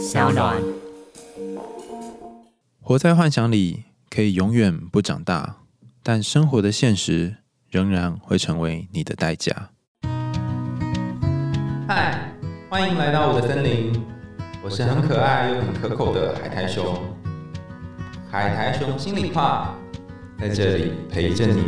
[0.00, 0.56] 小暖。
[2.80, 5.56] 活在幻想里，可以永远不长大，
[6.02, 7.36] 但生活的现实
[7.68, 9.68] 仍然会成为你的代价。
[11.86, 12.32] 嗨，
[12.70, 13.92] 欢迎来到我的森林，
[14.64, 16.98] 我是很可爱又很可口的海苔熊。
[18.30, 19.74] 海苔熊心里话，
[20.38, 21.62] 在这里陪着你。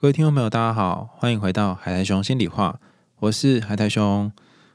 [0.00, 2.80] 各位听众朋友，大家好，欢迎回到海苔熊心里话，
[3.20, 4.32] 我是海苔熊。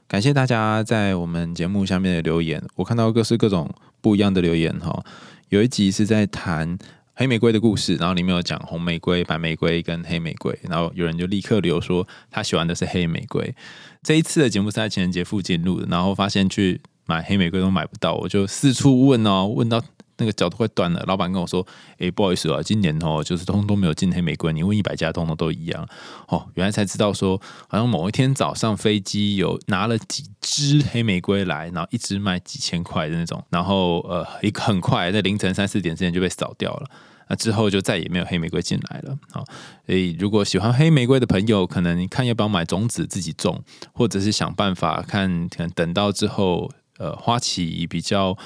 [0.08, 5.04] 感谢大家在我们节目下面的留言，我看到各式各种不一样的留言哈。
[5.50, 6.78] 有一集是在谈
[7.14, 13.54] 黑玫瑰的故事，然后里面有讲红玫瑰、白玫瑰跟黑玫瑰，然后有人就立刻留说他喜欢的是黑玫瑰。
[14.02, 19.84] 这一次的节目是在情人节附近录的，然后发现去买黑玫瑰都买不到，我就四处问哦，问到。
[20.18, 21.66] 那个脚都快断了，老板跟我说
[21.98, 24.52] ：“哎，不好意思啊，今年哦，就是通通都没有进黑玫瑰。
[24.52, 25.88] 你问一百家，通通都一样。
[26.26, 36.90] 哦，原来才知道说，好像某一天早上飞机有拿了几只黑玫瑰来，然后一只卖几千块的那种，然后呃，一个很快在凌晨三四点之前就被扫掉了。
[37.28, 39.12] 那之后就再也没有黑玫瑰进来了。
[39.32, 39.44] 啊，
[39.86, 48.36] 所以如果喜欢黑玫瑰的朋友，可能看要不要买种子自己种，或者是想办法看，可能等到之后，呃，花期比较。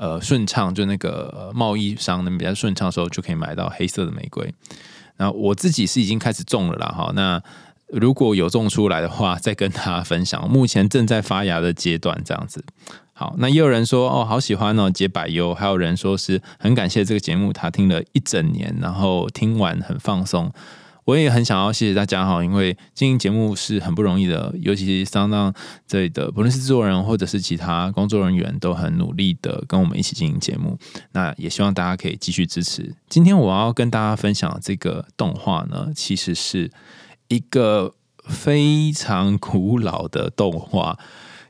[0.00, 4.54] 呃，顺畅就那个贸易商那边比较顺畅的时候，就可以买到黑色的玫瑰。
[5.18, 7.12] 那我自己是已经开始种了啦，哈。
[7.14, 7.42] 那
[7.88, 10.48] 如果有种出来的话，再跟大家分享。
[10.48, 12.64] 目前正在发芽的阶段，这样子。
[13.12, 15.54] 好，那也有人说哦，好喜欢哦，解百忧。
[15.54, 20.50] 还有人说是很感谢这个节目，他听了一整年，然后听完很放松。
[21.10, 25.52] 我也很想要谢谢大家哈，因为经营节目是很不容易的，尤其是当当
[25.84, 30.78] 这里的不论是制作人或者是其他工作人员都很努力的跟我们一起经营节目。
[31.10, 32.94] 那也希望大家可以继续支持。
[33.08, 36.70] 今天我要跟大家分享这个动画呢，其实是
[37.26, 37.94] 一个
[38.26, 40.96] 非常古老的动画，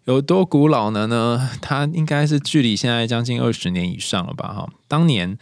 [0.04, 1.06] 有多古老呢？
[1.06, 4.54] 呢，它应该是距离现在将近二十年以上了吧？
[4.54, 5.36] 哈，当年。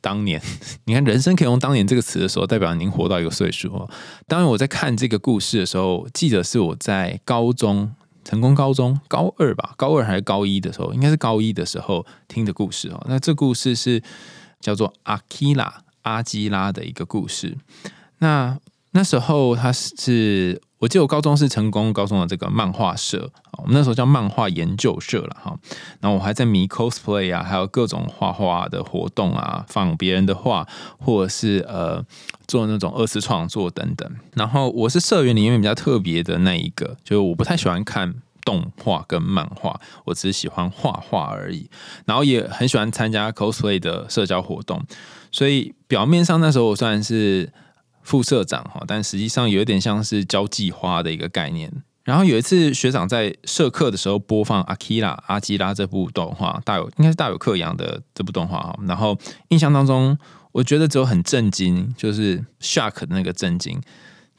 [0.00, 0.40] 当年，
[0.84, 3.90] 你看，人生可以用“当年”这个词的时候，代表您活到一个岁数哦。
[4.26, 7.92] 当然，我在看这个故事的时候，记得是我在高中，
[8.24, 13.06] 成功高中高二吧，高二还是高一的时候，应该是高一的时候听的故事哦。
[13.08, 14.02] 那这故事是
[14.60, 17.56] 叫做阿基拉阿基拉的一个故事。
[18.18, 18.58] 那
[18.92, 20.60] 那时候他是。
[20.80, 25.58] 我记得我高中是成功高中的这个漫画社，我们那时候叫漫画研究社了哈。
[25.98, 30.64] 然后我还在迷 cosplay 啊，还有各种画画的活动啊，仿别人的画，
[31.00, 32.00] 或者是呃
[32.46, 34.08] 做那种二次创作等等。
[34.34, 41.68] 然后我是社员里面比较特别的那一个，就是我不太喜欢看动画跟漫画，我只是喜欢画画而已。
[42.04, 44.80] 然后也很喜欢参加 cosplay 的社交活动，
[45.32, 47.52] 所以表面上那时候我算是。
[48.08, 51.70] 副社长哈，但实际上有一点像是交际花的一个概念。
[52.04, 58.74] 然后有一次学长在社课的时候播放《阿基拉阿基拉》这部动画，大有应该是大有克洋的这部动画哈。
[58.86, 59.14] 然后
[59.48, 60.16] 印象当中，
[60.52, 63.78] 我觉得只有很震惊，就是 shock 的那个震惊，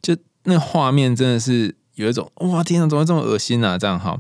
[0.02, 3.78] 就那画面真的是有一种哇天啊，怎么这么恶心啊？
[3.78, 4.20] 这样哈。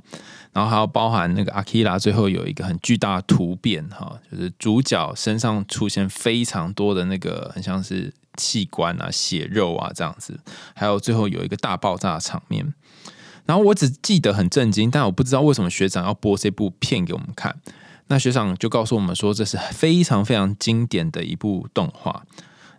[0.53, 8.13] 然后还要包含那个阿基拉最后有一个很巨大的突变哈，就是主角身上出现非常多的那个很像是。
[8.39, 10.39] 器官啊，血肉啊，这样子，
[10.73, 12.73] 还有最后有一个大爆炸的场面。
[13.45, 17.59] 然后我只记得很震惊，但我不知道为什么学长要播这部片给我们看。
[18.07, 22.23] 那学长就告诉我们说，这是非常非常经典的一部动画。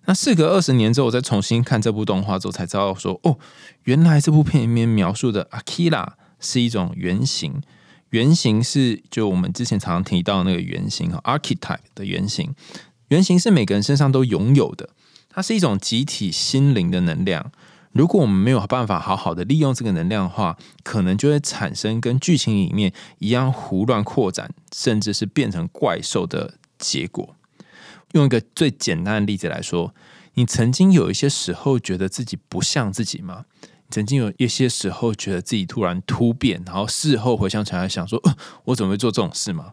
[0.07, 3.37] 那事隔二十年之后，我再重新看这部动画之后，才知道说，哦，
[3.85, 7.61] 原来这部片里面描述的阿基拉是一种原型。
[8.11, 12.53] 原型是就我们之前常常提到那个原型啊，archetype 的原型。
[13.09, 14.89] 原型是每个人身上都拥有的。
[15.31, 17.51] 它是一种集体心灵的能量。
[17.93, 27.35] 如果我们没有办法好好的利用这个能量的话，可能就会产生跟剧情里面一样胡乱扩展，甚至是变成怪兽的结果。
[28.13, 29.93] 用一个最简单的例子来说，
[30.35, 33.47] 你曾经有一些时候觉得自己不像自己吗？
[33.91, 38.23] 曾经有一些时候觉得自己突然突变，然后事后回想起来想说
[38.67, 39.73] ：“我怎么会做这种事吗？”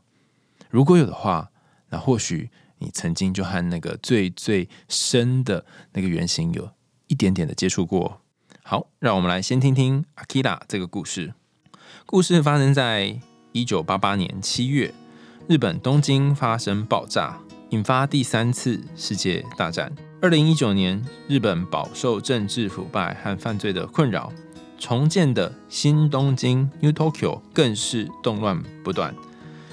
[0.71, 1.51] 如果有的话，
[1.89, 2.49] 那或许。
[2.79, 6.69] 你曾经就和那个最最深的那个原型有
[7.07, 8.21] 一点点的接触过。
[8.63, 11.33] 好，让我们来先听听阿基拉这个故事。
[12.05, 13.19] 故事发生在
[13.51, 14.93] 一九八八年七月，
[15.47, 17.39] 日本东京发生爆炸，
[17.69, 19.91] 引发第三次世界大战。
[20.21, 24.33] 二零一九年，日本饱受政治腐败和犯罪的困扰，
[24.77, 29.15] 重建的新东京 （New Tokyo） 更是动乱不断。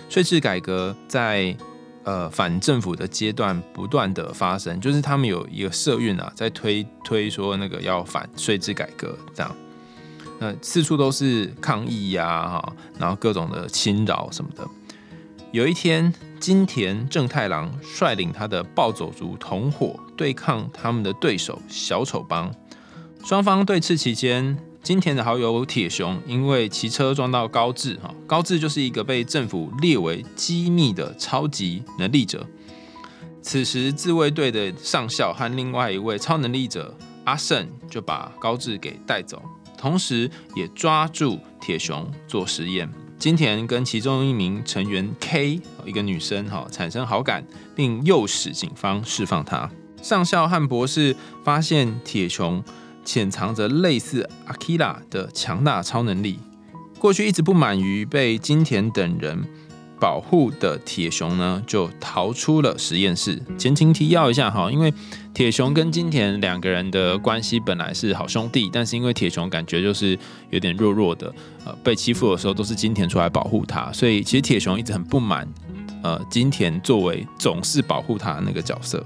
[0.08, 1.56] 税制改革在
[2.04, 9.56] 呃，反政府的阶段不断的发生，就是他们有一个社运啊，在推推说那个要反税制改革这样。
[10.38, 14.68] 那四处都是抗议呀，哈，然后各种的侵扰什么的。
[15.52, 22.52] 有一天，金田正太郎率领他的暴走族同伙对抗他们的对手小丑帮。
[23.24, 32.46] 双方对峙期间，金田的好友铁雄因为骑车撞到高志，哈，高志就是一个被政府列为机密的超级能力者。
[33.40, 36.94] 此时，自卫队的上校和另外一位超能力者
[37.24, 39.42] 阿胜就把高志给带走，
[39.78, 42.86] 同时也抓住铁雄做实验。
[43.18, 47.42] 金田跟其中一名成员 K，一个女生，哈，产生好感，
[47.74, 49.70] 并诱使警方释放她。
[50.02, 52.62] 上校和博士发现铁雄。
[53.04, 56.38] 潜藏着类似阿基拉的强大超能力。
[56.98, 59.44] 过去一直不满于被金田等人
[60.00, 63.40] 保护的铁雄呢，就逃出了实验室。
[63.58, 64.92] 前情提要一下哈，因为
[65.32, 70.18] 铁雄跟金田两个人的关系本来是好兄弟，但是因为铁雄感觉就是
[70.50, 71.32] 有点弱弱的，
[71.64, 75.46] 呃，被欺负的时候都是金田出来保护他，所以其实铁雄一直很不满，
[76.02, 79.04] 呃，金田作为总是保护他的那个角色。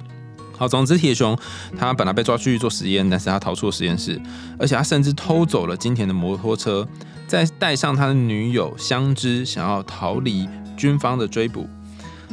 [0.58, 1.38] 好，总之，铁雄
[1.78, 4.20] 他本来被抓去做实验，但是他逃出了实验室，
[4.58, 6.86] 而且他甚至偷走了金田的摩托车，
[7.28, 11.68] 再带上他的女友香织，想要逃离军方的追捕。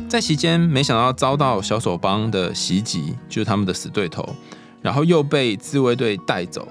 [0.09, 4.35] 在期间，没想到遭到小手帮的袭击，就是他们的死对头，
[4.81, 6.67] 然后又被自卫队带走，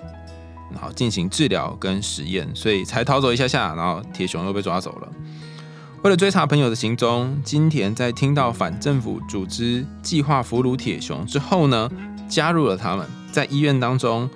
[0.73, 5.09] 然后进行治疗跟实验，所以才逃走一下下，然后铁雄又被抓走了。
[6.05, 11.91] 为了追查朋友的行踪，金田在听到反政府组织计划俘虏铁雄之后呢，
[12.29, 13.09] 加入了他们。
[13.33, 14.29] 在医院当中，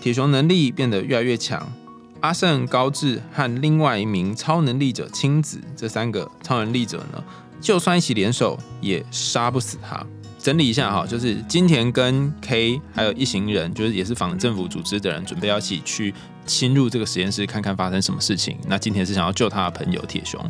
[0.00, 1.72] 铁雄能力变得越来越强。
[2.18, 7.22] 阿胜、高志和另外一名超能力者青子这三个超能力者呢，
[7.60, 10.04] 就算一起联手，也杀不死他。
[10.40, 16.12] 整理一下哈，就是金田跟 K 还有一行人，就是也是反政府组织的人，准备要一起去
[16.44, 18.58] 侵入这个实验室，看看发生什么事情。
[18.66, 20.44] 那金田是想要救他的朋友铁雄。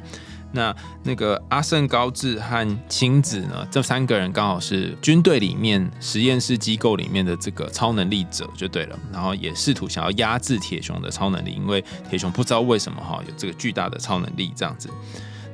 [0.55, 3.67] 那那个阿胜高志和青子呢？
[3.71, 8.97] 这三个人刚好是军队里面实验室机构里面的这个超能力者，就对了。
[9.13, 14.89] 然后也试图想要压制铁熊的超能力，因为铁熊不知道为什么哈有这个巨大的超能力这样子。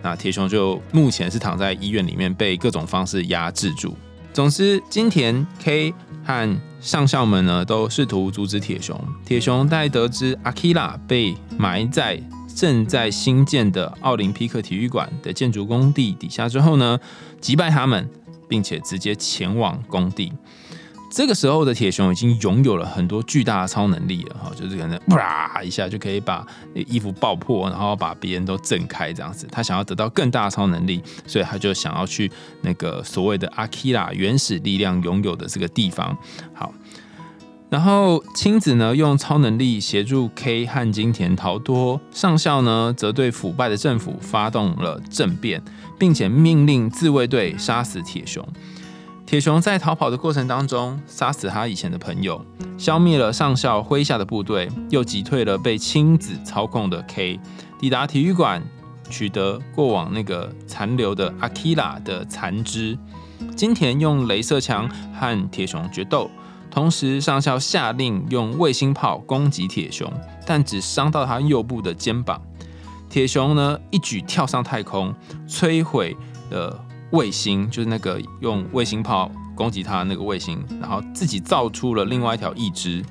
[0.03, 3.97] 那铁熊就目前是躺在医院里面被各种方式压制住。
[4.35, 5.95] 总之，金田 K
[6.25, 9.03] 和上校们呢都试图阻止铁熊。
[9.25, 12.23] 铁熊在得知阿基拉被埋在。
[12.61, 17.01] 正在新建的奥林匹克体育馆的建筑工地底下之后呢，
[17.41, 18.07] 击败他们，
[18.51, 20.31] 并且直接前往工地。
[21.11, 29.49] 这个时候的铁熊已经拥有了很多巨大的超能力了，哈，就是可能啪一下就可以把衣服爆破，然后把别人都震开这样子。
[29.51, 32.31] 他想要得到更大的超能力，所以他就想要去
[32.61, 36.15] 那个所谓的阿基拉原始力量拥有的这个地方。
[36.53, 36.71] 好。
[37.71, 45.63] 然后青子呢用超能力协助 K 和金田逃脱，上校呢则对腐败的政府发动了政变，
[45.97, 48.45] 并且命令自卫队杀死铁熊。
[49.25, 52.45] 铁熊在逃跑的过程当中杀死他以前的朋友，
[52.77, 57.39] 消灭了上校麾下的部队，又击退了被青子操控的 K，
[57.79, 58.61] 抵达体育馆，
[59.09, 62.99] 取得过往那个残留的阿基拉的残肢。
[63.55, 66.29] 金田用镭射枪和铁熊决斗。
[66.71, 70.11] 同时，上校下令用卫星炮攻击铁熊，
[70.47, 72.41] 但只伤到他右部的肩膀。
[73.09, 75.13] 铁熊呢，一举跳上太空，
[75.49, 76.17] 摧毁
[76.51, 76.81] 了
[77.11, 83.05] 卫星，就是那个用卫星炮攻击他的那个卫星，然后自己造出了另外一条翼肢。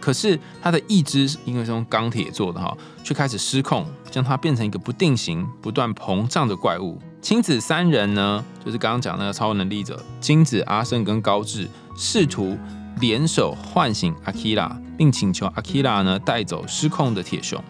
[0.00, 6.98] 可是他的翼肢因为是用钢铁做的哈，却开始失控，将它变成一个不定型、不断膨胀的怪物。
[7.20, 12.58] 亲子三人呢，就是刚刚讲那个超能力者金子、阿胜跟高志，试图。
[13.00, 17.62] 联手唤醒阿基拉，并请求阿基拉呢带走失控的铁熊。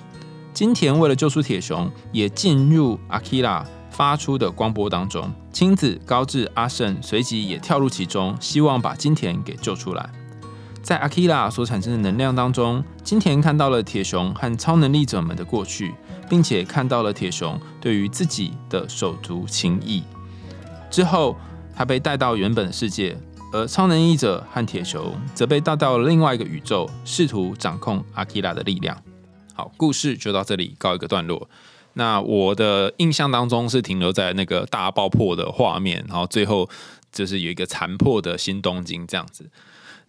[0.52, 5.32] 金田为了救出铁熊，也进入阿基拉发出的光波当中。
[5.52, 10.08] 亲子高志阿胜随即也跳入其中，希望把金田给救出来。
[10.82, 15.94] 在阿基拉所产生的能量当中，金田看到了铁熊和超能力者们的过去，
[16.28, 20.02] 并且看到了铁熊对于自己的手足情谊。
[20.90, 21.36] 之后，
[21.74, 23.16] 他被带到原本的世界。
[23.54, 29.00] 而超能力者和铁球则被带到另外一个宇宙，试图掌控阿基拉的力量。
[29.54, 31.48] 好，故事就到这里告一个段落。
[31.92, 36.68] 那我的印象当中是停留在那个大爆破的画面，然后最后
[37.12, 39.48] 就是有一个残破的新东京这样子。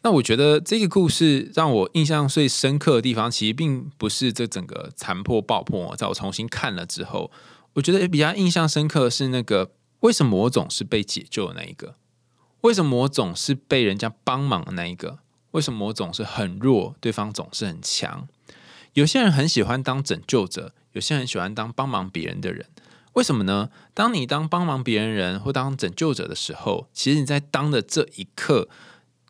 [0.02, 5.96] 那我觉得这个故事让我印象最深刻的地方，其实并不是这整个残破爆破。
[5.96, 7.30] 在我重新看了之后，
[7.74, 11.94] 我觉得也比较印象深刻的是那个为什么我总是被解救的那一个。
[12.66, 15.20] 为什么我总是被人家帮忙的那一个？
[15.52, 18.28] 为什么我总是很弱，对方总是很强？
[18.94, 22.66] 有些人很喜欢当拯救者，有些人喜欢当帮忙别人的人。
[23.14, 23.70] 为什么呢？
[23.94, 28.68] 当你当帮忙别人人或当拯救者的时候，其实你在当的这一刻，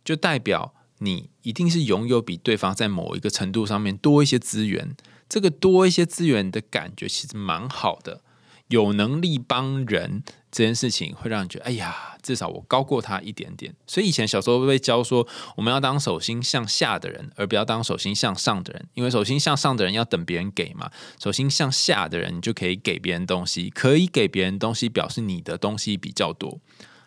[0.06, 4.96] 就代表你一定是拥有比对方在某一个程度上面多一些资源。
[5.28, 8.22] 这个多一些资源的感觉其实蛮好的。
[8.70, 10.24] 有能力帮人
[10.56, 13.76] 这件事情，会让你觉得，哎呀，至少我高过他一点点。
[13.86, 18.88] 所以以前小时候被教说，我们要当手心向下的人，而不要当手心向上的人。
[18.94, 20.90] 因为手心向上的人要等别人给嘛，
[21.22, 26.58] 手心向下的人你就可以给别人东西，可以给别人东西，表示你的东西比较多。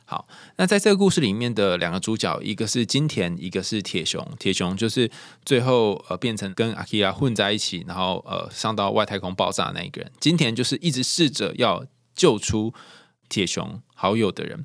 [0.05, 4.23] 好，那在这个故事里面的两个主角，一个是金田，一个是铁熊。
[4.39, 5.11] 铁熊就是
[5.47, 10.13] 最后呃变成跟阿基拉混在一起，然后呃上到外太空爆炸的那一个人。
[10.21, 12.75] 金田就是一直试着要救出
[13.29, 14.65] 铁熊好友的人。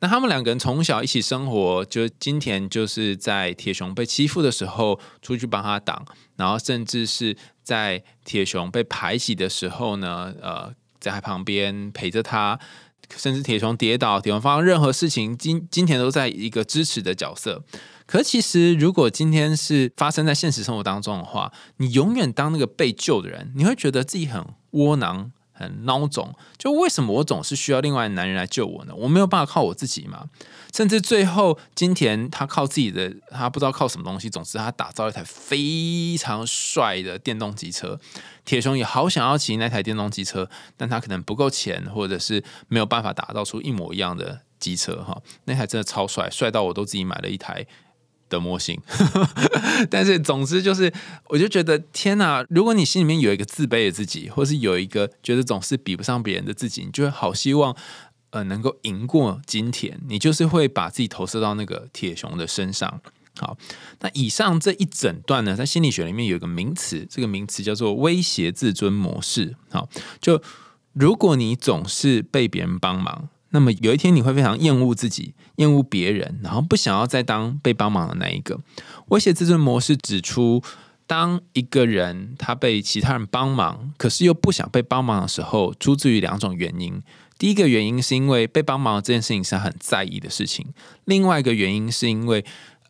[0.00, 6.04] 那他们两个人从小一起生活，就金田就是在铁熊被欺负的时候出去帮他挡，
[6.36, 12.58] 然后甚至是在铁熊被排挤的时候呢，呃，在他旁边陪着他。
[13.16, 17.64] 甚至铁熊跌倒，铁熊发生任何事情，金金田都在一个支持的角色。
[18.06, 25.32] 可其实，如果今天是发生在现实生活当中的话，你永远当那个被救的人，你会觉得自己很窝囊。
[25.60, 28.94] 很孬种，就为什么我总是需要另外男人来救我呢？
[28.96, 30.24] 我没有办法靠我自己嘛？
[30.74, 38.00] 甚至最后金田他靠自己的，他不知道靠什么东西，总之他打造一台非常帅的电动机车。
[38.44, 45.02] 铁熊也好想要骑那台电动机车，但他可能不够钱，或者是没有办法打造出一模一样的机车。
[45.02, 47.66] 哈，那台真的超帅，帅到我都自己买了一台。
[48.30, 48.80] 的模型，
[49.90, 50.90] 但是总之就是，
[51.26, 52.42] 我就觉得天哪！
[52.48, 57.76] 如果你心里面有一个自卑的自己，或是有一个觉得总是比不上别人的自己，你就会好希望
[58.30, 63.02] 呃能够赢过金田，你就是会把自己投射到那个铁熊的身上。
[63.38, 63.58] 好，
[64.00, 69.56] 那以上这一整段呢，在心理学里面有一个名词，这个名词叫做威胁自尊模式。
[69.70, 69.88] 好，
[70.20, 70.40] 就
[70.92, 73.28] 如果你总是被别人帮忙。
[73.50, 78.58] 那么有一天你会非常厌恶自己，厌恶别人，然后不想要再当被帮忙的那一个。
[79.08, 80.62] 威胁自尊模式指出，
[81.06, 87.02] 当一个人他被其他人帮忙，可是又不想被帮忙的时候，出自于两种原因。
[87.38, 90.66] 第一个原因是因为被帮忙这件事情是很在意的事情，
[91.04, 92.44] 另外一个原因是因为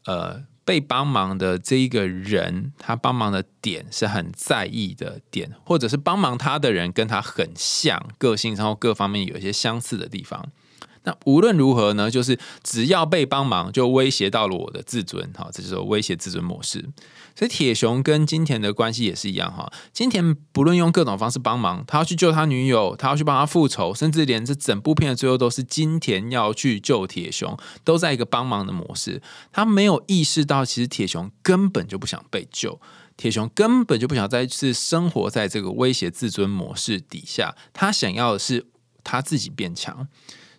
[0.06, 0.42] 呃。
[0.64, 10.48] 被帮忙的这一个人，他帮忙的点是很在意的点，或者是帮忙他的人跟他很像，个性然后各方面有一些相似的地方。
[11.04, 16.84] 那无论如何呢，就是只要被帮忙，就威胁到了我的自尊，好，这就是威胁自尊模式。
[17.40, 29.22] 所以铁雄跟金田的关系也是一样，哈，金田不论用各种方式帮忙，他要去救他女友，他要去帮他复仇，甚至连这整部片的最后都是金田要去救铁雄，都在一个帮忙的模式。
[29.50, 32.78] 他没有意识到，其实铁雄根本就不想被救，
[33.16, 38.66] 铁雄根本就不想再次生活在这个威胁自尊模式底下，他想要的是
[39.02, 40.06] 他自己变强。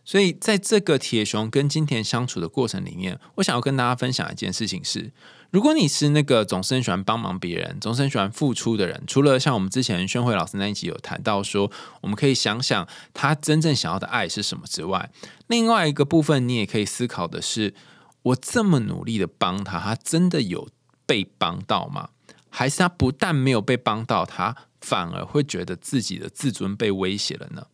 [0.03, 5.11] 所以，在这个铁雄跟金田相处的过程里面，我想要跟大家分享一件事情是：
[5.51, 15.11] 如果你是那个总是很喜欢帮忙别人、总是很喜欢付出的人，除了像我们之前宣慧老师那一集有谈到说，我们可以想想他真正想要的爱是什么之外，
[15.47, 17.73] 另外一个部分你也可以思考的是：
[18.21, 20.69] 我这么努力的帮他，他真的有
[21.05, 22.11] 被帮到吗？
[22.49, 27.67] 还是他不但没有被帮到，他反而会觉得自己的自尊被威胁了呢？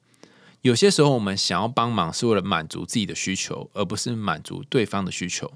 [0.62, 5.53] 有些时候，我们想要帮忙是为了满足自己的需求，而不是满足对方的需求。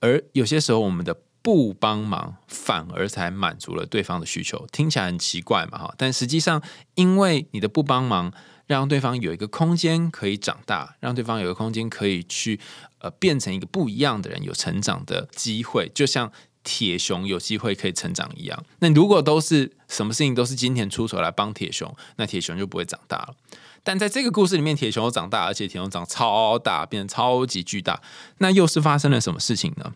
[0.00, 4.66] 而有些时候，我们的不帮忙反而才满足了对方的需求。
[4.72, 5.94] 听起来很奇怪嘛，哈！
[5.96, 6.62] 但实际上，
[6.94, 8.32] 因为你的不帮忙，
[8.66, 12.60] 让对方有一个空间可以长大，让对方有一个空间可以去
[12.98, 16.30] 呃变成一个不一样的人，有成长的机会，就像
[16.62, 18.64] 铁熊有机会可以成长一样。
[18.80, 23.34] 那如果都是什么事情都是金田出手来帮铁熊，那铁熊就不会长大了。
[23.82, 28.02] 但在这个故事里面，铁熊长大，而且铁熊长超大，变得超级巨大。
[28.36, 29.94] 那又是发生了什么事情呢？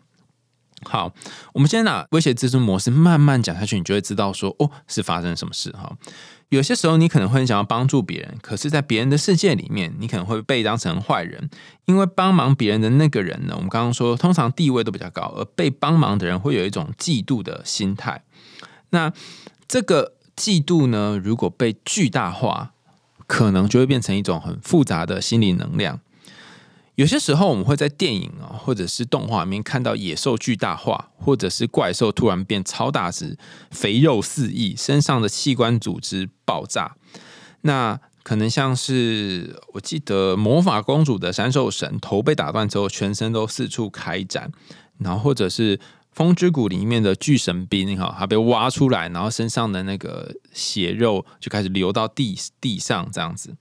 [0.85, 1.13] 好，
[1.53, 5.97] 我们先拿威胁自尊模式慢慢讲下去，你就会知道说，哦，是发生什么事哈。
[6.51, 11.51] 有些时候，你可能会很想要帮助别人，可是，在别人的世界里面，你可能会被当成坏人，
[11.87, 18.23] 因为帮忙别人的那个人呢，我们刚刚说，通常地位都比较高，而被帮忙的人会有一种嫉妒的心态。
[18.91, 19.13] 那
[19.67, 22.73] 这个嫉妒呢，如果被巨大化，
[23.27, 25.99] 可能就会变成一种很复杂的心理能量。
[26.97, 33.37] 有些时候，我们会在电影啊，或者是动画里面看到野兽巨大化，或者是怪兽突然变超大只、
[33.71, 36.97] 肥肉四溢，身上的器官组织爆炸。
[37.63, 44.53] 那可能像是我记得魔法公主的闪手神头被打断之后，全身都四处开展，
[44.99, 45.81] 然后或者是
[46.13, 53.57] 风之谷里面的巨神兵哈，他被挖出来，然后身上的那个血肉就开始流到地地上，这样子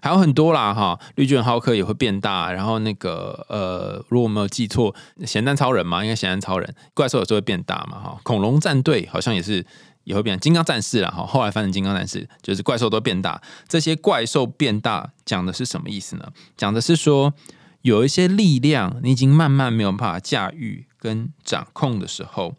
[0.00, 0.98] 还有很多啦哈。
[1.16, 8.20] 绿巨人浩克也会变大，然后那个呃，如果我没有记错，咸蛋超人嘛，应该咸蛋超人怪兽有时候会变大嘛哈。
[8.22, 9.64] 恐龙战队好像也是
[10.04, 13.40] 也会变，金刚战士啦哈，后来翻成金刚战士，就是怪兽都变大。
[13.66, 16.28] 这些怪兽变大讲的是什么意思呢？
[16.56, 17.34] 讲的是说
[17.82, 20.86] 有一些力量你已经慢慢没有办法驾驭。
[21.00, 22.56] 跟掌控的时候，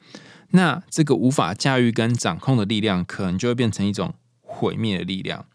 [0.51, 5.45] 那这个无法驾驭跟掌控的力量，可能就会变成一种毁灭的力量。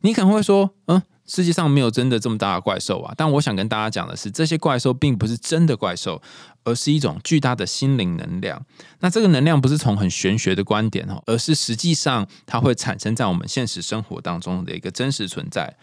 [0.00, 1.00] 你可能会说，嗯，
[1.32, 3.14] 世界上没有真的这么大的怪兽啊。
[3.16, 6.20] 但我想跟大家讲的是，这些怪兽并不是真的怪兽，
[6.64, 8.62] 而是一种巨大的心灵能量。
[9.00, 15.74] 那这个能量不是从很玄学的观点哦，而是实际上它会产生在我们现实生活当中的一个真实存在。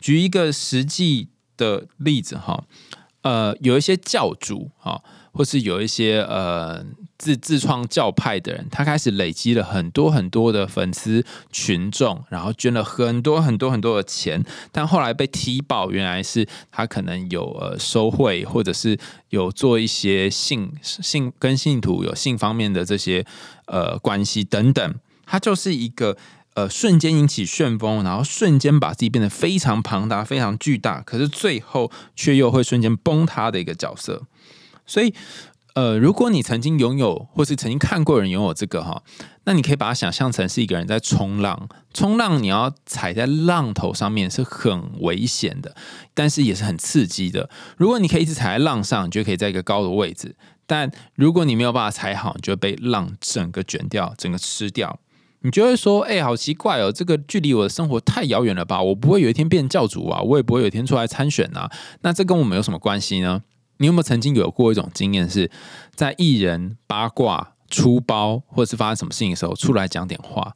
[0.00, 2.64] 举一个实际的例子哈，
[3.22, 5.02] 呃，有一些教主哈。
[5.36, 6.82] 或是有一些呃
[7.18, 18.98] 自自创教派的人，他开始累积了很多很多的粉丝群众，然后捐了很多很多很多的钱，但后来被踢爆，原来是他可能有呃收贿，或者是
[19.30, 23.24] 有做一些性性跟信徒有性方面的这些
[23.66, 24.94] 呃关系等等，
[25.24, 26.16] 他就是一个
[26.54, 34.22] 呃瞬间引起旋风，然后瞬间把自己变得非常庞大、非常巨大，可是最后却又会瞬间崩塌的一个角色。
[34.88, 35.12] 所以，
[35.76, 39.02] 呃，如果你曾经拥有，或是曾经看过人拥有这个哈，
[39.44, 41.68] 那你可以把它想象成是一个人在冲浪。
[41.92, 45.76] 冲浪你要踩在浪头上面是很危险的，
[46.14, 47.50] 但是也是很刺激的。
[47.76, 50.30] 如果你可以一直踩在浪上，你就可以在一个高的位置；
[50.66, 54.98] 但如果你没有办法踩好，你就会被浪整个卷掉，整个吃掉。
[55.42, 58.82] 你就会说：“哎，好奇怪哦，这个距离我的生活太遥远了吧？
[58.82, 61.70] 我不会有一天变教主啊，我也不会有一天出来参选啊。
[62.00, 63.42] 那这跟我们有什么关系呢？”
[63.78, 65.50] 你有没有曾经有过一种经验，是
[65.94, 70.54] 在艺人八卦出包，或者是发生什么事情的时候，出来讲点话？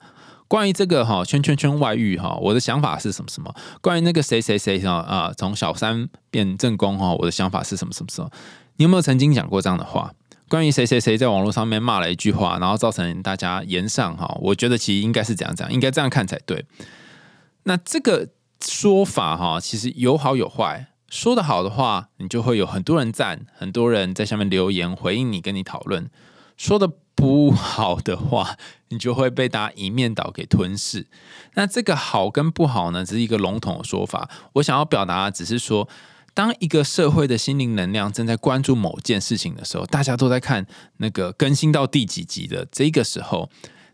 [0.48, 3.54] 关于这个哈圈圈圈外遇哈，我的想法是什么什么？
[3.80, 8.30] 关于那个谁谁谁哈啊，从小三变正宫哈，我的想法是什么什么什么？
[8.76, 10.12] 你有没有曾经讲过这样的话？
[10.48, 14.36] 关于谁谁谁在网络上面骂了一句话，然后造成大家言上哈？
[14.40, 16.64] 我觉得其实应该是怎样讲，应该这样看才对。
[17.62, 18.28] 那这个
[18.60, 20.88] 说法哈，其实有好有坏。
[21.10, 26.04] 说的好的话，你就会有很多人赞，很多人在下面留言回应你，跟你讨论；
[26.56, 28.56] 说的不好的话，
[28.90, 31.08] 你就会被大家一面倒给吞噬。
[31.54, 34.30] 那这个好跟不好呢，只是一个笼统的说法。
[34.54, 35.88] 我想要表达的只是说，
[36.32, 40.64] 当一个社会的心灵能量正在关注某件事情的时候，大家都在看
[40.98, 43.50] 那个更新到第几集的这个时候。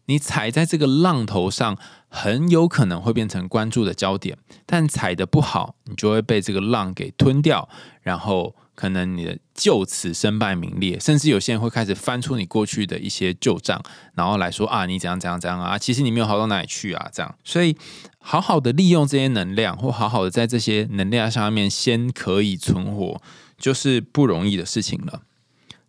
[0.09, 1.77] 你踩在这个浪头上，
[2.09, 7.69] 很有可能会变成关注的焦点，但踩的不好，你就会被这个浪给吞掉，
[8.01, 13.83] 然后可能你的就此身败名裂，甚至有些人会开始翻出你过去的一些旧账，
[14.14, 17.77] 然后来说啊，你怎样怎样怎样啊，其实你没有好到哪里去啊，这样，所以
[18.19, 23.21] 好好的利用这些能量，或好好的在这些能量上面先可以存活，
[23.59, 25.23] 就是不容易的事情了。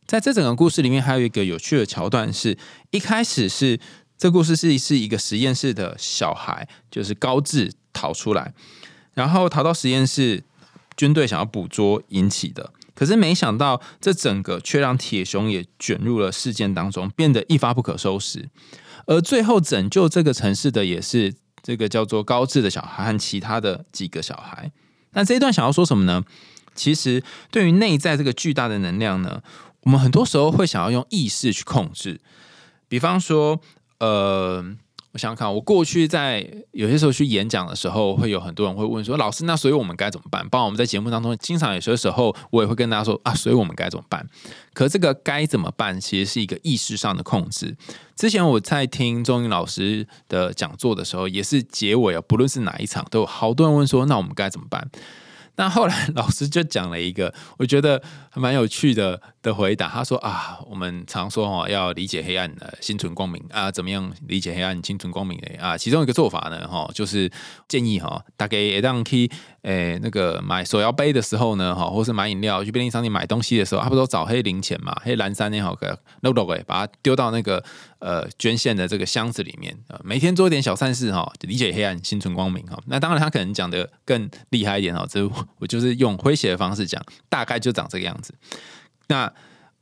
[0.05, 2.57] 在这整个故事里面，还有一个有趣的桥段，是
[2.91, 3.79] 一开始是。
[4.17, 8.51] 这故事是是一个实验室的小孩，就是高志逃出来，
[9.13, 10.43] 然后逃到实验室，
[10.95, 12.73] 军队想要捕捉引起的。
[12.95, 18.49] 可是没想到，这整个却让铁熊也卷入了事件当中，变得一发不可收拾。
[19.05, 24.71] 而最后拯救这个城市的，也是这个叫做高志的小孩和其他的几个小孩。
[25.11, 26.23] 那这一段想要说什么呢？
[26.73, 29.43] 其实对于内在这个巨大的能量呢，
[29.81, 32.19] 我们很多时候会想要用意识去控制，
[32.87, 33.61] 比方说。
[33.99, 34.63] 呃，
[35.13, 44.27] 我想想看，我过去在有些时候去演讲的时候，会有很多人会问说：“老师，那所以我们该怎么办？”包括我们在节目当中，经常有些时候，我也会跟大家说：“啊，所以我们该怎么办？”
[44.73, 47.75] 可这个该怎么办，其实是一个意识上的控制。
[48.15, 54.87] 之前我在听钟英老师的讲座的时候，也是结尾啊，不论是哪一场，都有好多人问说：“那我们该怎么办？”
[55.57, 59.89] 那后来老师就讲了一个， 我觉得还蛮有趣的的回答。
[59.89, 65.75] 他说啊，我们常说哦，要理解黑暗的，心存光明啊，怎么样理解黑暗，心存光明的啊？
[65.77, 67.29] 其中一个做法呢，哈，就是
[67.67, 69.29] 建议哈，大家也让去
[69.67, 77.63] 诶那个买手摇杯的时候呢，哈，或是买饮料去便利商店买东西的时候，他不都找黑零钱嘛，黑蓝山也好个 no no，把它丢到那个。
[77.99, 82.77] 呃，捐献的这个箱子里面啊，每天做一点小善事哈，理解黑暗，心存光明哈。
[82.85, 85.27] 那当然，他可能讲的更厉害一点哈，这
[85.57, 88.35] 我就是用诙谐的方式讲，大概就长这个样子。
[89.07, 89.33] 那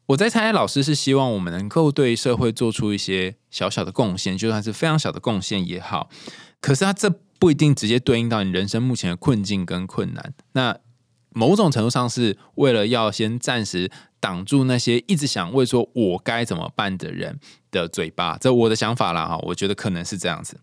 [0.05, 6.09] 我在猜，老师是希望我们能够对社会做出一些小小的贡献，就算是非常小的贡献也好。
[6.61, 10.33] 可是他这不一定直接对应到你人生目前的困境跟困难。
[10.53, 10.77] 那
[11.29, 17.39] 某种程度上是为了要先暂时挡住那些一直想问说我该怎么办的人
[17.71, 18.37] 的嘴巴。
[18.37, 20.59] 这我的想法啦哈，我觉得可能是这样子。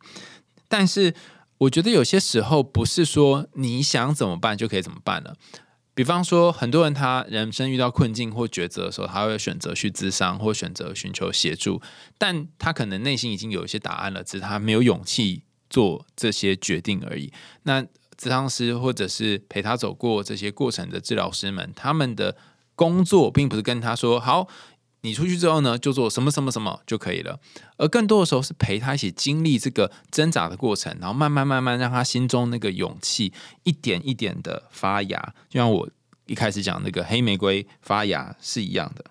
[0.69, 1.15] 但是
[1.59, 5.37] 我觉得有些时候不是说你想怎么办就可以怎么办了。
[5.95, 11.83] 比方说，很多人他人生遇到困境或抉择的时候，他会选择去咨商或选择寻求协助，
[12.17, 17.33] 但他可能内心已经有一些答案了，只是他没有勇气做这些决定而已。
[17.65, 17.83] 那
[18.17, 22.37] 咨商师或者是陪他走过这些过程的治疗师们，他们的
[22.77, 24.47] 工作并不是跟他说好。
[25.05, 27.41] 你出去之后呢，就做什么什么什么就可以了。
[27.77, 33.33] 而更多的时候是陪他一起经历这个挣扎的过程，然后慢慢慢慢让他心中那个勇气
[33.65, 35.91] 一点一点的发芽，就像我
[36.27, 39.05] 一开始讲那个黑玫瑰发芽是一样的。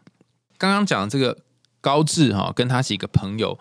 [0.57, 1.37] 刚刚讲的这个
[1.81, 3.59] 高志哈，跟他几个朋友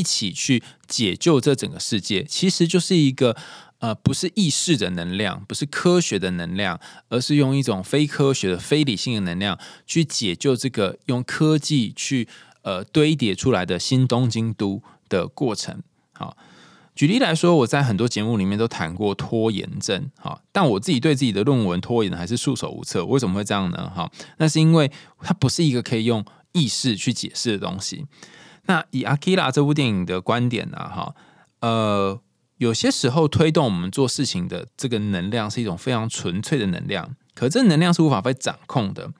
[0.00, 3.36] 一起去解救这整个世界，其实就是一个。
[3.80, 12.28] 呃，不是意识的能量，不是科学的能量，而是用一种非科学的、非理性的能量去解救这个用科技去
[12.60, 15.82] 呃堆叠出来的新东京都的过程。
[16.12, 16.36] 好，
[16.94, 20.10] 举例来说，我在很多节目里面都谈过拖延症。
[20.18, 23.06] 好，但我自己对自己的论文拖延还是束手无策。
[23.06, 23.90] 为什么会这样呢？
[23.96, 28.04] 哈，那是因为它不是一个可以用意识去解释的东西。
[28.70, 30.76] 那以《阿基拉》这部电影的观点呢？
[30.78, 31.14] 哈，
[31.60, 32.20] 呃。
[32.60, 39.10] 有些时候，推动我们做事情的这个能量是一种非常纯粹的能量，可这能量是无法被掌控的。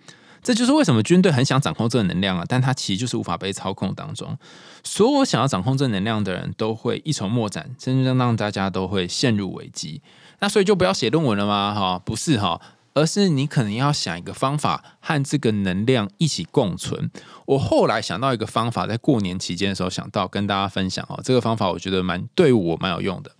[0.42, 4.36] 这就是为什么军队很想掌控这个能量啊，但它其实就是无法被操控当中。
[4.84, 10.02] 所有想要掌控这能量的人都会一筹莫展，甚至让大家都会陷入危机。
[10.40, 11.74] 那所以就不要写论文了吗？
[11.74, 12.60] 哈，不是哈。
[12.92, 17.10] 而是你可能要想一个方法和这个能量一起共存。
[17.46, 21.20] 我后来想到一个方法，在过年期间的时候想到跟大家分享哦。
[21.22, 23.30] 这个方法我觉得蛮对我蛮有用的，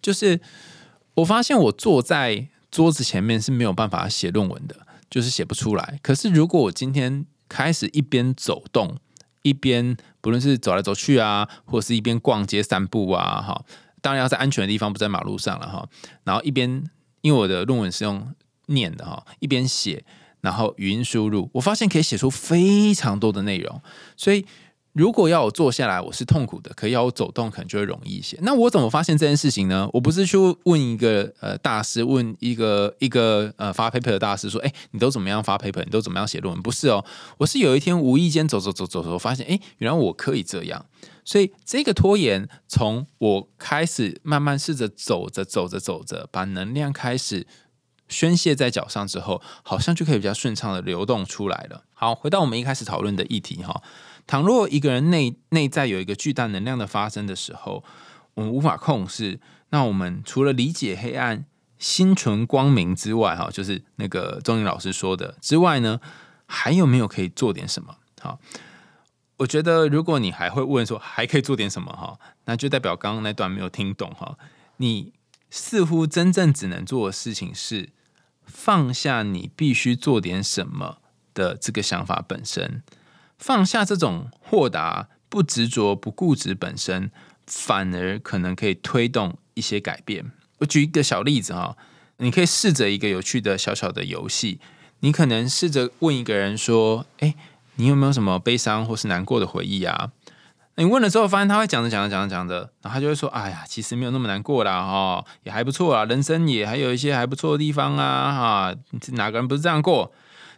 [0.00, 0.40] 就是
[1.14, 5.98] 我发现我坐在桌子前面是没有办法写论文的，就是写不出来。
[6.02, 8.96] 可是如果我今天开始一边走动，
[9.42, 13.64] 一边不论是走来走去啊，或者是一边逛街散步啊，哈，
[14.00, 15.86] 当然要在安全的地方，不在马路上了哈。
[16.24, 16.82] 然后一边
[17.20, 18.34] 因为我的论文是用。
[18.66, 20.04] 念的哈，一边写，
[20.40, 23.80] 然后语音输入，我发现可以写出非常多的内容。
[24.16, 24.44] 所以
[24.92, 28.38] 如果要我坐下来，我是痛苦的；可要我走动，可能就会容易一些。
[28.42, 29.88] 那我怎么发现这件事情呢？
[29.92, 35.82] 我不是去问一个呃大师，问一个一个呃发 paper 的大师说：“哎，你都怎么样发 paper？
[35.84, 37.04] 你都怎么样写论文？”不是哦，
[37.38, 40.86] 我是有一天无意间走走走走走，发现哎，原来我可以这样。
[41.24, 47.44] 所以这个拖延，从我开始慢慢试着走着走着走着，把能量开始。
[48.14, 51.82] 宣泄在脚上之后，好像就可以比较顺畅的流动出来了。
[51.92, 53.82] 好，回到我们一开始讨论的议题哈，
[54.24, 57.82] 倘若一个人内内在有一个巨大能量的发生的时候，
[58.34, 61.44] 我们无法控制，那我们除了理解黑暗、
[61.76, 66.00] 心存光明之外，哈，就是那个钟林老师说的之外呢，
[66.46, 67.96] 还有没有可以做点什么？
[68.20, 68.38] 好，
[69.38, 74.38] 我觉得如果你还会问说还可以做点什么哈，那就代表刚刚那段没有听懂哈，
[74.76, 75.12] 你。
[75.56, 77.90] 似乎真正只能做的事情是
[78.54, 80.98] 放下你必须做点什么
[81.34, 82.84] 的这个想法本身，
[83.36, 87.10] 放下这种豁达、不执着、不固执本身，
[87.46, 90.30] 反而可能可以推动一些改变。
[90.58, 91.76] 我举一个小例子哈，
[92.18, 94.60] 你可以试着一个有趣的小小的游戏，
[95.00, 97.34] 你可能试着问一个人说：“哎，
[97.74, 100.12] 你有没有什么悲伤或是难过的回忆啊？”
[100.76, 108.74] 你问了之后，发现他会讲着讲着讲着讲着，然后他就会说：“哎呀，其实没有那么难过啦，哈，也还不错啊，人生也还有一些还不错的地方啊，哈，
[109.12, 110.12] 哪个人不是这样过？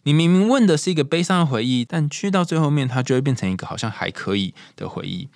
[0.05, 5.29] 你明明问的是一个悲伤的回忆，但去到最后面，它就会变成一个好像还可以的回忆。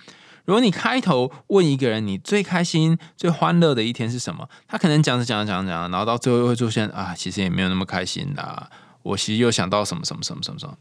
[0.47, 8.71] 如果你开头问一个人你最开心、最欢乐的一天是什么，他可能讲着讲着讲着讲着，然后到最后又会出现啊，其实也没有那么开心的，
[9.03, 10.75] 我其实又想到什么什么什么什么什么。”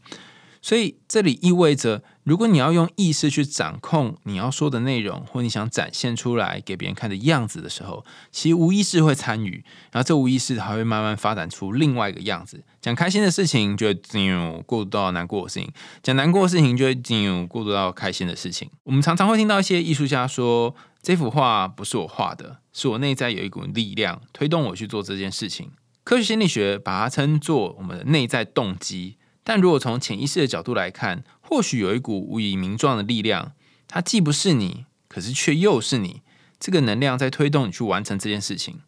[0.62, 12.62] 所以这里意味着，如果你要用意识去掌控你要说的内容，或你想展现出来给别人看的样子的时候，其实无意识会参与，然后这无意识还会慢慢发展出另外一个样子。
[12.82, 15.68] 讲开心的事情，就会进入过渡到难过的事情；
[16.02, 18.70] 讲难过的事情，就会进入过渡到开心的事情。
[18.84, 25.70] 我们常常会听到一些艺术家说：“这幅画不是我画的，是我内在有一股力量推动我去做这件事情。”
[26.04, 29.16] 科学心理学把它称作我们的内在动机。
[29.42, 33.52] 但如果从潜意识的角度来看，或许有一股无以名状的力量，
[33.88, 36.22] 它既不是你，可是却又是你。
[36.58, 38.80] 这个能量在推动你去完成这件事情。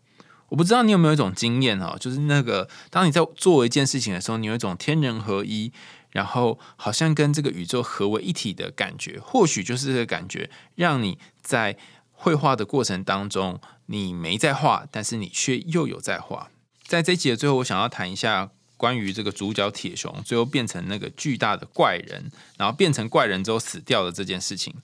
[0.50, 5.72] 我不知道你有没有一种经验哈，就是那个当你在做一件事情的时候，你有一种天人合一，
[6.10, 9.18] 然后好像跟这个宇宙合为一体的感觉。
[9.18, 11.78] 或许就是这个感觉，让你在
[12.10, 16.50] 绘画的过程当中，你没在画，但是你却又有在画。
[16.86, 18.50] 在这一集的最后，我想要谈一下。
[18.82, 24.74] 关于这个主角铁熊最后变成那个巨大的怪人，然后变成怪人之后死掉的这件事情。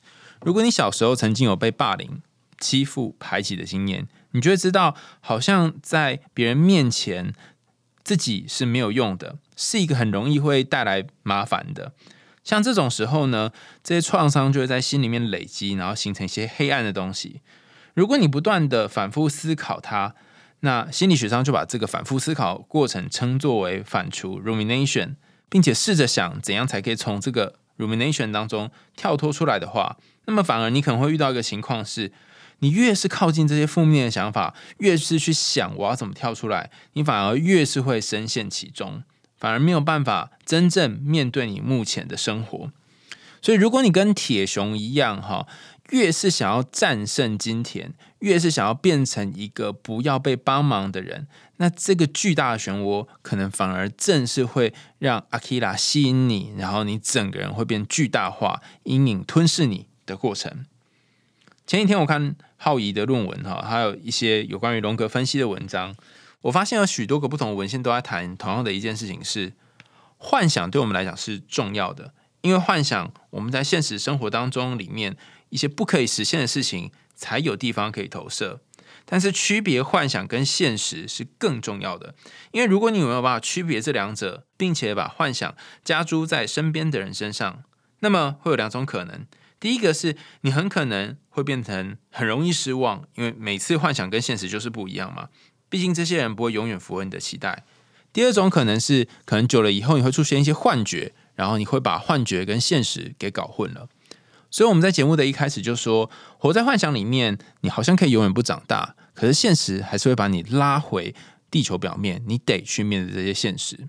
[0.43, 2.23] 如果你小时候曾经有被霸凌、
[2.61, 7.35] 欺负、排挤的经验，你就会知道，好像在别人面前
[8.05, 11.93] 自己是没有用的，是一个很容易会带来麻烦的。
[12.45, 13.51] 像这种时候呢，
[13.83, 17.41] 这些创伤就会在心里面累积，然后形成一些黑暗的东西。
[17.95, 20.15] 如果你不断的反复思考它，
[20.61, 25.15] 那心理学上就把这个反复思考过程称作为反刍 （rumination），
[25.49, 32.13] 并且试着想怎样才可以从这个 rumination 当中跳脱出来的话，那么反而你可能会遇到一个情况是，
[32.59, 39.03] 你越是靠近这些负面的想法，越是去想我要怎么跳出来，你反而越是会深陷其中。
[39.41, 42.73] 反而没有办法真正面对你目前的生活，
[43.41, 45.47] 所以如果你跟铁熊一样，哈，
[45.91, 60.67] 越是想要战胜金田，越是想要变成一个不要被帮忙的人，那这个巨大的漩涡，可能反而正是会让阿基拉吸引你，然后你整个人会变巨大化，阴影吞噬你的过程。
[61.67, 65.95] 前几天我看浩怡的论文，哈，还有一些有关于荣格分析的文章。
[66.43, 69.53] 我发现有许多个不同的文献都在谈同样的一件事情：是
[70.17, 75.17] 幻想对我们来讲是重要的，因为幻想我们在现实生活当中里面
[75.51, 78.61] 一些不可以实现的事情才有地方可以投射。
[79.11, 82.15] 但是区别幻想跟现实是更重要的，
[82.53, 87.63] 因为如果你有没有办法区别这两者，并且把幻想加诸在身边的人身上，
[88.01, 89.27] 那么会有两种可能：
[89.59, 95.29] 第一个是你很可能会变成很容易失望，因为每次幻想跟现实就是不一样嘛。
[95.71, 97.65] 毕竟这些人不会永远符合你的期待。
[98.13, 103.89] 第二种可能是，可能久了以后你会出现一些幻觉，然后你会把幻觉跟现实给搞混了。
[104.51, 111.15] 所以我们在节目的一开始就说，活在幻想里面，你好像可以永远不长大，可是现实还是会把你拉回
[111.51, 113.89] 地球表面，你得去面对这些现实。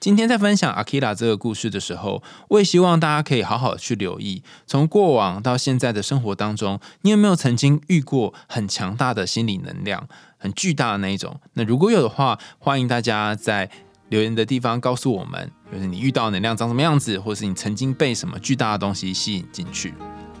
[0.00, 10.08] 今天在分享阿基拉这个故事的时候，我也希望大家可以好好的去留意，从过往到现在的生活当中，你有没有曾经遇过很强大的心理能量？
[10.38, 13.70] 很巨大的那一种，那如果有的话，欢迎大家在
[14.12, 19.94] 留言的地方告诉我们，就是你遇到能量长什么样子，或是你曾经被什么巨大的东西吸引进去。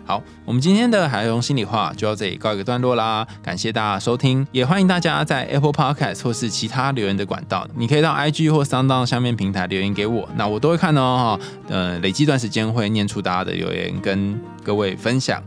[0.04, 15.42] 好，我们今天的海用心里话就到这里告一个段落啦，感谢大家收听，也欢迎大家在 Apple Podcast 或是其他留言的管道，你可以到 IG 或 Sound 下面平台留言给我，那我都会看哦哈，呃，累积一段时间会念出大家的留言跟各位分享。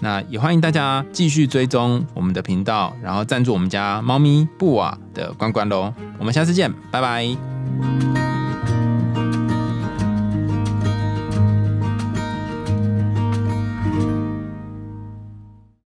[0.00, 5.92] 那也欢迎大家继续追踪我们的频道，然后赞助我们家猫咪布瓦的关关喽。
[6.18, 8.25] 我们下次见，拜拜。